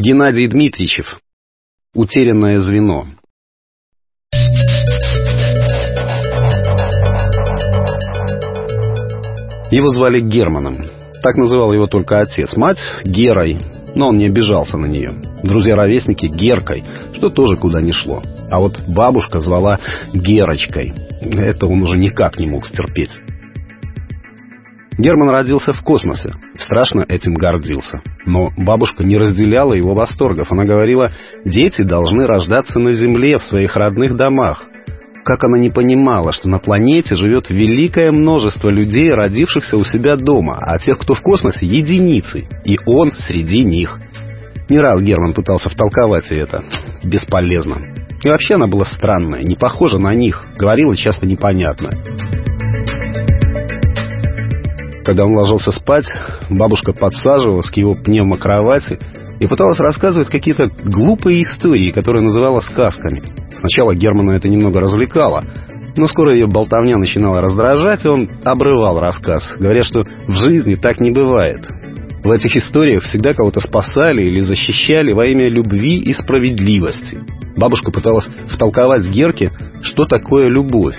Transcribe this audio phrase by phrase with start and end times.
[0.00, 1.02] Геннадий Дмитриевич.
[1.92, 3.06] Утерянное звено.
[9.72, 10.86] Его звали Германом.
[11.20, 12.56] Так называл его только отец.
[12.56, 13.58] Мать— Герой,
[13.96, 15.10] но он не обижался на нее.
[15.42, 16.84] Друзья-ровесники— Геркой,
[17.16, 18.22] что тоже куда не шло.
[18.52, 19.80] А вот бабушка звала
[20.14, 20.94] Герочкой.
[21.20, 23.10] Это он уже никак не мог стерпеть.
[24.96, 26.30] Герман родился в космосе.
[26.58, 28.02] Страшно этим гордился.
[28.26, 30.50] Но бабушка не разделяла его восторгов.
[30.50, 31.12] Она говорила,
[31.44, 34.64] дети должны рождаться на Земле, в своих родных домах.
[35.24, 40.58] Как она не понимала, что на планете живет великое множество людей, родившихся у себя дома,
[40.60, 43.98] а тех, кто в космосе, единицы, и он среди них.
[44.68, 46.64] Не раз Герман пытался втолковать ей это.
[47.04, 47.76] Бесполезно.
[48.22, 51.90] И вообще она была странная, не похожа на них, говорила часто непонятно.
[55.08, 56.04] Когда он ложился спать,
[56.50, 58.98] бабушка подсаживалась к его пневмокровати
[59.40, 63.22] и пыталась рассказывать какие-то глупые истории, которые называла сказками.
[63.54, 65.42] Сначала Германа это немного развлекало,
[65.96, 71.00] но скоро ее болтовня начинала раздражать, и он обрывал рассказ, говоря, что в жизни так
[71.00, 71.66] не бывает.
[72.22, 77.18] В этих историях всегда кого-то спасали или защищали во имя любви и справедливости.
[77.56, 80.96] Бабушка пыталась втолковать Герке, что такое любовь,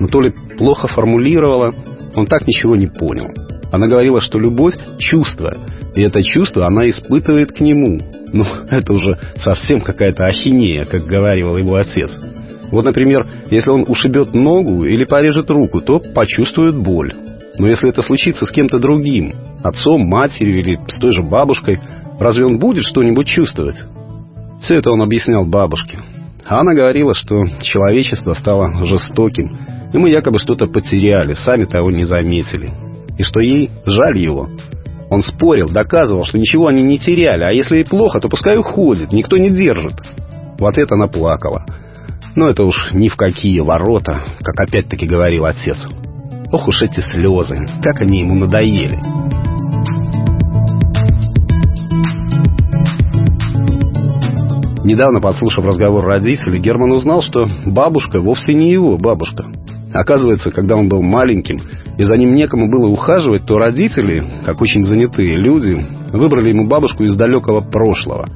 [0.00, 1.74] но то ли плохо формулировала,
[2.14, 3.41] он так ничего не понял.
[3.72, 5.56] Она говорила, что любовь— чувство,
[5.96, 8.00] и это чувство она испытывает к нему.
[8.30, 12.10] Ну, это уже совсем какая-то ахинея, как говорил его отец.
[12.70, 17.12] Вот, например, если он ушибет ногу или порежет руку, то почувствует боль.
[17.58, 21.80] Но если это случится с кем-то другим, отцом, матерью или с той же бабушкой,
[22.20, 23.76] разве он будет что-нибудь чувствовать?
[24.60, 25.98] Все это он объяснял бабушке.
[26.44, 29.58] А она говорила, что человечество стало жестоким,
[29.94, 32.91] и мы якобы что-то потеряли, сами того не заметили.
[33.18, 34.48] И что ей жаль его.
[35.10, 39.12] Он спорил, доказывал, что ничего они не теряли, а если и плохо, то пускай уходит,
[39.12, 40.00] никто не держит.
[40.58, 41.66] В ответ она плакала.
[42.34, 45.76] Но это уж ни в какие ворота, как опять-таки говорил отец.
[46.50, 48.98] Ох уж эти слезы, как они ему надоели.
[54.84, 59.44] Недавно, подслушав разговор родителей, Герман узнал, что бабушка вовсе не его бабушка.
[59.94, 61.60] Оказывается, когда он был маленьким,
[61.98, 65.76] и за ним некому было ухаживать, то родители, как очень занятые люди,
[66.12, 68.28] выбрали ему бабушку из далекого прошлого.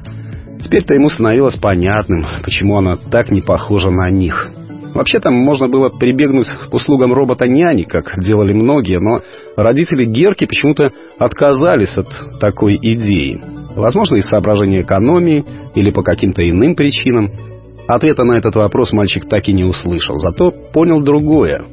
[0.63, 4.51] Теперь-то ему становилось понятным, почему она так не похожа на них.
[4.93, 9.21] Вообще там можно было прибегнуть к услугам робота-няни, как делали многие, но
[9.55, 12.07] родители Герки почему-то отказались от
[12.39, 13.39] такой идеи.
[13.75, 15.45] Возможно, из соображения экономии
[15.75, 17.29] или по каким-то иным причинам.
[17.87, 21.65] Ответа на этот вопрос мальчик так и не услышал, зато понял другое.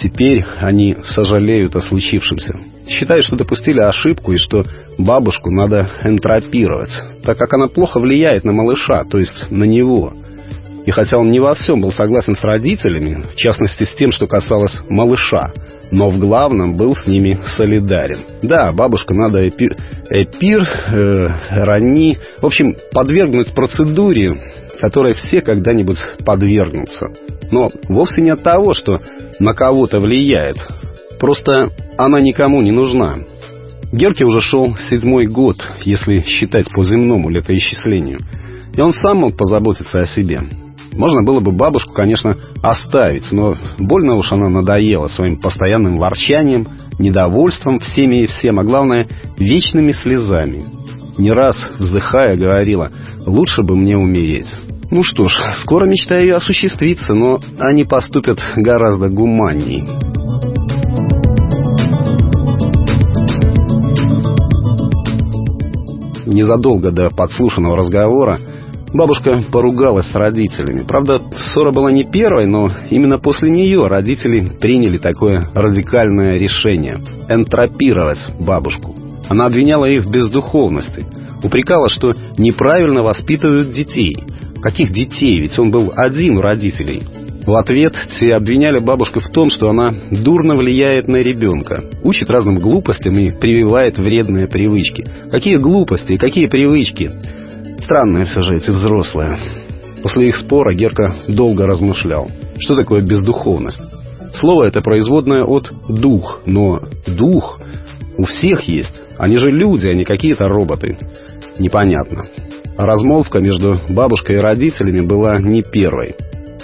[0.00, 2.58] Теперь они сожалеют о случившемся.
[2.88, 4.64] Считают, что допустили ошибку и что
[4.96, 6.90] бабушку надо энтропировать,
[7.22, 10.14] так как она плохо влияет на малыша, то есть на него.
[10.86, 14.26] И хотя он не во всем был согласен с родителями, в частности с тем, что
[14.26, 15.52] касалось малыша,
[15.90, 18.20] но в главном был с ними солидарен.
[18.42, 19.76] Да, бабушка надо эпир,
[20.08, 24.40] эпир э, рани, в общем, подвергнуть процедуре,
[24.80, 27.06] которой все когда-нибудь подвергнутся.
[27.50, 29.00] Но вовсе не от того, что
[29.38, 30.56] на кого-то влияет.
[31.18, 33.16] Просто она никому не нужна.
[33.92, 38.20] Герке уже шел седьмой год, если считать по земному летоисчислению.
[38.74, 40.40] И он сам мог позаботиться о себе.
[40.92, 46.66] Можно было бы бабушку, конечно, оставить, но больно уж она надоела своим постоянным ворчанием,
[46.98, 50.64] недовольством всеми и всем, а главное, вечными слезами.
[51.18, 52.90] Не раз, вздыхая, говорила,
[53.26, 54.48] лучше бы мне умереть.
[54.90, 59.84] Ну что ж, скоро мечта ее осуществится, но они поступят гораздо гуманней.
[66.26, 68.38] Незадолго до подслушанного разговора
[68.92, 70.84] бабушка поругалась с родителями.
[70.86, 76.96] Правда, ссора была не первой, но именно после нее родители приняли такое радикальное решение–
[77.28, 78.94] энтропировать бабушку.
[79.28, 81.06] Она обвиняла их в бездуховности,
[81.42, 84.16] упрекала, что неправильно воспитывают детей–
[84.60, 85.40] Каких детей?
[85.40, 87.02] Ведь он был один у родителей.
[87.46, 92.58] В ответ те обвиняли бабушку в том, что она дурно влияет на ребенка, учит разным
[92.58, 95.04] глупостям и прививает вредные привычки.
[95.30, 97.10] Какие глупости и какие привычки?
[97.80, 99.38] Странные эти взрослые.
[100.02, 102.30] После их спора Герка долго размышлял.
[102.58, 103.80] Что такое бездуховность?
[104.34, 107.58] Слово это производное от «дух», но «дух»
[108.16, 109.00] у всех есть.
[109.18, 110.98] Они же люди, а не какие-то роботы.
[111.58, 112.26] Непонятно.
[112.76, 116.14] Размолвка между бабушкой и родителями была не первой.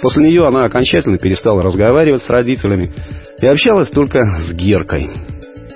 [0.01, 2.93] После нее она окончательно перестала разговаривать с родителями
[3.41, 5.09] и общалась только с Геркой.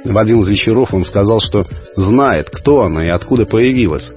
[0.03, 1.63] В один из вечеров он сказал, что
[1.95, 4.11] знает, кто она и откуда появилась.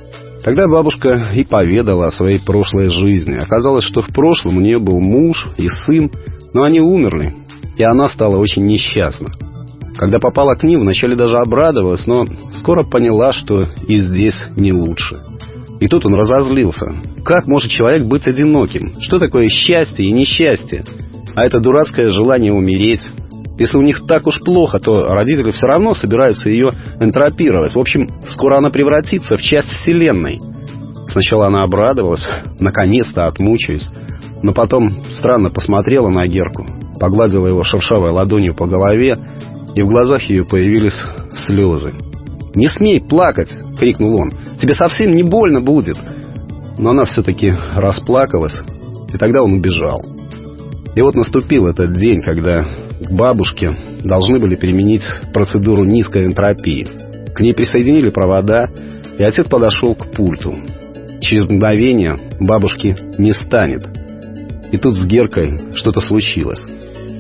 [0.45, 3.35] Тогда бабушка и поведала о своей прошлой жизни.
[3.35, 6.11] Оказалось, что в прошлом у нее был муж и сын,
[6.53, 7.35] но они умерли,
[7.79, 9.31] и она стала очень несчастна.
[9.97, 12.27] Когда попала к ним, вначале даже обрадовалась, но
[12.59, 15.17] скоро поняла, что и здесь не лучше.
[15.81, 16.93] И тут он разозлился.
[17.25, 19.01] Как может человек быть одиноким?
[19.01, 20.85] Что такое счастье и несчастье?
[21.35, 23.03] А это дурацкое желание умереть.
[23.59, 27.75] Если у них так уж плохо, то родители все равно собираются ее энтропировать.
[27.75, 30.41] В общем, скоро она превратится в часть Вселенной.
[31.11, 32.27] Сначала она обрадовалась,
[32.59, 33.89] наконец-то отмучаюсь.
[34.43, 36.67] Но потом странно посмотрела на Герку,
[36.99, 39.17] погладила его шершавой ладонью по голове,
[39.75, 41.01] и в глазах ее появились
[41.47, 41.93] слезы.
[42.55, 44.33] «Не смей плакать!»— крикнул он.
[44.61, 45.97] «Тебе совсем не больно будет!»
[46.79, 48.55] Но она все-таки расплакалась,
[49.13, 50.03] и тогда он убежал.
[50.95, 52.65] И вот наступил этот день, когда
[53.05, 56.87] к бабушке должны были применить процедуру низкой энтропии.
[57.35, 58.69] К ней присоединили провода,
[59.19, 60.55] и отец подошел к пульту.
[61.21, 63.87] Через мгновение бабушки не станет.
[64.73, 66.61] И тут с Геркой что-то случилось.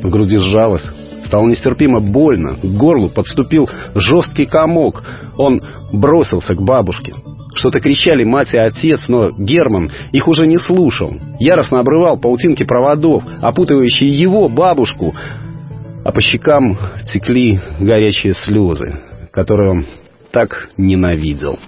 [0.02, 0.84] В груди сжалось,
[1.22, 5.02] стало нестерпимо больно, к горлу подступил жесткий комок.
[5.36, 5.60] Он
[5.92, 7.14] бросился к бабушке.
[7.54, 11.12] Что-то кричали мать и отец, но Герман их уже не слушал.
[11.38, 15.14] Яростно обрывал паутинки проводов, опутывающие его, бабушку.
[16.04, 16.76] А по щекам
[17.10, 19.00] текли горячие слезы,
[19.32, 19.86] которые он
[20.30, 21.58] так ненавидел.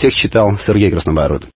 [0.00, 1.53] Текст читал Сергей Краснобород.